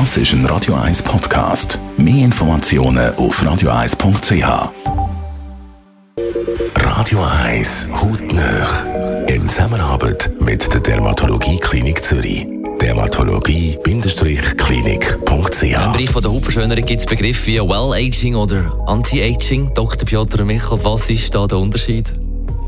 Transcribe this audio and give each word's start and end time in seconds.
Das 0.00 0.16
ist 0.16 0.32
ein 0.32 0.44
Radio 0.46 0.74
1 0.74 1.04
Podcast. 1.04 1.78
Mehr 1.96 2.24
Informationen 2.24 3.14
auf 3.14 3.40
radio1.ch. 3.40 4.72
Radio 6.74 7.20
1 7.44 7.88
Hautnöch. 7.92 9.28
In 9.28 9.48
Zusammenarbeit 9.48 10.32
mit 10.40 10.74
der 10.74 10.80
Dermatologie 10.80 11.60
Klinik 11.60 12.02
Zürich. 12.02 12.44
Dermatologie-klinik.ch 12.80 15.62
Im 15.62 15.92
Bereich 15.92 16.10
von 16.10 16.22
der 16.22 16.32
Hautverschönerung 16.32 16.84
gibt 16.84 17.00
es 17.00 17.06
Begriffe 17.06 17.46
wie 17.46 17.60
Well-Aging 17.60 18.34
oder 18.34 18.76
Anti-Aging. 18.88 19.74
Dr. 19.74 20.04
Piotr 20.04 20.44
Michel, 20.44 20.76
was 20.82 21.08
ist 21.08 21.32
da 21.32 21.46
der 21.46 21.58
Unterschied? 21.58 22.12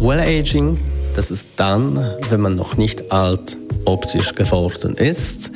Well-Aging, 0.00 0.76
das 1.14 1.30
ist 1.30 1.46
dann, 1.54 2.04
wenn 2.30 2.40
man 2.40 2.56
noch 2.56 2.76
nicht 2.76 3.12
alt 3.12 3.56
optisch 3.84 4.34
geworden 4.34 4.96
ist 4.96 5.52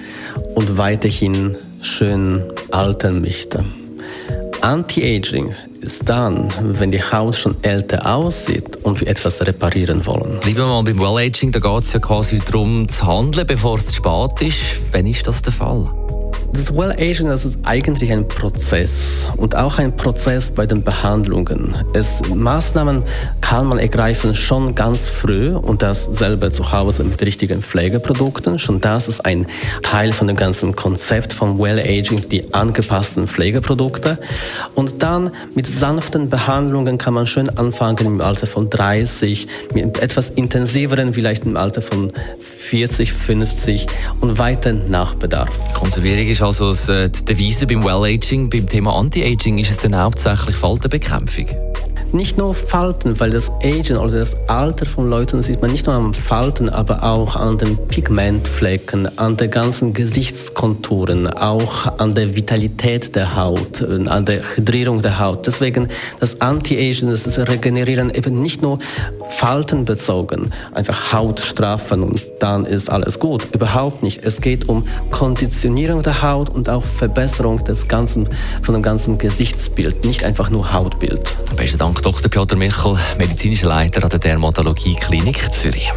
und 0.57 0.79
weiterhin 0.79 1.55
schön 1.83 2.43
altern 2.73 3.21
möchte. 3.21 3.65
Anti-Aging 4.63 5.55
ist 5.83 6.09
dann, 6.09 6.49
wenn 6.61 6.91
die 6.91 7.03
Haut 7.03 7.37
schon 7.37 7.55
älter 7.63 8.13
aussieht 8.13 8.77
und 8.83 9.01
wir 9.01 9.07
etwas 9.07 9.41
reparieren 9.41 10.05
wollen. 10.07 10.41
Wir 10.43 10.55
mal 10.65 10.83
beim 10.83 10.99
Well-Aging, 10.99 11.53
da 11.53 11.61
geht 11.61 11.83
es 11.83 11.93
ja 11.93 12.01
quasi 12.01 12.41
darum 12.41 12.89
zu 12.89 13.07
handeln, 13.07 13.47
bevor 13.47 13.77
es 13.77 13.87
zu 13.87 13.97
spät 13.97 14.49
ist. 14.49 14.81
Wann 14.93 15.07
ist 15.07 15.27
das 15.29 15.43
der 15.43 15.53
Fall? 15.53 15.89
Das 16.53 16.75
Well-Aging 16.75 17.29
ist 17.29 17.59
eigentlich 17.65 18.11
ein 18.11 18.27
Prozess 18.27 19.27
und 19.37 19.55
auch 19.55 19.79
ein 19.79 19.95
Prozess 19.95 20.51
bei 20.51 20.65
den 20.65 20.83
Behandlungen. 20.83 21.75
Es, 21.93 22.23
Maßnahmen 22.35 23.05
kann 23.49 23.69
man 23.69 23.79
ergreifen 23.79 24.35
schon 24.35 24.75
ganz 24.75 25.09
früh 25.09 25.55
und 25.55 25.81
das 25.81 26.07
selber 26.07 26.51
zu 26.51 26.73
Hause 26.73 27.05
mit 27.05 27.23
richtigen 27.23 27.63
Pflegeprodukten. 27.63 28.59
Schon 28.59 28.81
das 28.81 29.07
ist 29.07 29.25
ein 29.25 29.47
Teil 29.83 30.13
von 30.13 30.27
dem 30.27 30.37
ganzen 30.37 30.75
Konzept 30.75 31.33
von 31.33 31.57
Well-Aging, 31.57 32.29
die 32.29 32.53
angepassten 32.53 33.29
Pflegeprodukte. 33.29 34.19
Und 34.75 35.01
dann 35.01 35.31
mit 35.55 35.69
sanften 35.69 36.29
Behandlungen 36.29 36.99
kann 36.99 37.15
man 37.15 37.25
schön 37.25 37.49
anfangen 37.57 38.05
im 38.05 38.21
Alter 38.21 38.49
von 38.49 38.69
30, 38.69 39.47
mit 39.75 40.03
etwas 40.03 40.31
intensiveren 40.31 41.15
vielleicht 41.15 41.45
im 41.45 41.57
Alter 41.57 41.83
von 41.83 42.13
40, 42.41 43.13
50 43.13 43.87
und 44.23 44.41
weiter 44.41 44.73
nach 44.73 45.15
Bedarf. 45.15 45.73
Konservierung 45.73 46.27
ist 46.27 46.43
also 46.43 46.73
äh, 46.93 47.09
die 47.09 47.25
Devise 47.25 47.69
beim 47.69 47.85
Well-Aging. 47.85 48.51
Beim 48.51 48.69
Thema 48.69 48.97
Anti-Aging 48.97 49.59
ist 49.59 49.71
es 49.71 49.79
dann 49.79 49.97
hauptsächlich 49.97 50.57
Faltenbekämpfung 50.57 51.47
nicht 52.13 52.39
nur 52.39 52.55
Falten, 52.55 53.19
weil 53.21 53.31
das 53.31 53.51
Agen 53.63 53.97
oder 53.97 54.19
das 54.19 54.37
Alter 54.49 54.87
von 54.87 55.09
Leuten 55.11 55.43
sieht 55.43 55.61
man 55.63 55.71
nicht 55.71 55.87
nur 55.87 55.95
am 55.95 56.15
Falten, 56.15 56.69
aber 56.69 57.03
auch 57.03 57.37
an 57.37 57.59
den 57.59 57.77
Pigmentflecken, 57.89 59.19
an 59.19 59.37
der 59.37 59.49
ganzen 59.49 59.93
Gesichtskonturen, 59.93 61.27
auch 61.29 61.99
an 61.99 62.15
der 62.15 62.35
Vitalität 62.35 63.15
der 63.15 63.37
Haut, 63.37 63.83
an 63.83 64.25
der 64.25 64.41
Hydrierung 64.57 65.03
der 65.03 65.19
Haut. 65.19 65.47
Deswegen 65.47 65.89
das 66.21 66.41
Anti-Aging, 66.41 67.11
das 67.11 67.27
ist 67.27 67.39
Regenerieren 67.39 68.11
eben 68.11 68.41
nicht 68.41 68.63
nur 68.63 68.79
Falten 69.31 69.85
bezogen, 69.85 70.51
einfach 70.73 71.13
Haut 71.13 71.41
straffen 71.41 72.03
und 72.03 72.25
dann 72.41 72.65
ist 72.65 72.91
alles 72.91 73.19
gut. 73.19 73.49
Überhaupt 73.55 74.03
nicht. 74.03 74.25
Es 74.25 74.41
geht 74.41 74.69
um 74.69 74.87
Konditionierung 75.11 76.03
der 76.03 76.23
Haut 76.23 76.51
und 76.51 76.69
auch 76.69 76.85
Verbesserung 76.85 77.65
des 77.65 77.89
ganzen, 77.89 78.29
von 78.63 78.75
dem 78.75 78.83
ganzen 78.83 79.19
Gesichtsbild, 79.19 80.05
nicht 80.05 80.25
einfach 80.25 80.51
nur 80.51 80.73
Hautbild. 80.73 81.37
Besten 81.57 81.79
Dank, 81.79 81.96
Dr. 82.01 82.29
Piotr 82.29 82.57
Michel, 82.57 82.97
medizinischer 83.19 83.69
Leiter 83.69 84.03
an 84.03 84.11
der 84.11 84.19
Dermatologie 84.19 84.97
Klinik 84.97 85.53
Zürich. 85.53 85.93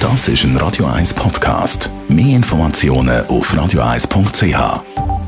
Das 0.00 0.26
ist 0.28 0.44
ein 0.44 0.56
Radio 0.56 0.86
1 0.86 1.14
Podcast. 1.14 1.90
Mehr 2.08 2.36
Informationen 2.36 3.26
auf 3.26 3.56
radioeis.ch. 3.56 5.23